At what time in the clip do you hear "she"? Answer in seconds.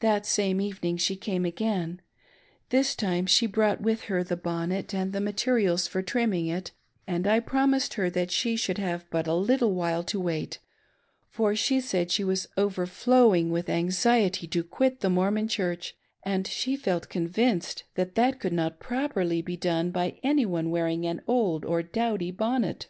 0.96-1.14, 3.26-3.46, 8.32-8.56, 11.54-11.80, 12.10-12.24, 16.44-16.74